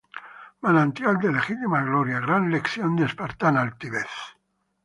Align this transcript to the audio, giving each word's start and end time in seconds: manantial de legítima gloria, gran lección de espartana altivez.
manantial 0.67 1.19
de 1.25 1.31
legítima 1.35 1.83
gloria, 1.89 2.21
gran 2.25 2.43
lección 2.53 2.89
de 2.95 3.03
espartana 3.09 3.59
altivez. 3.67 4.11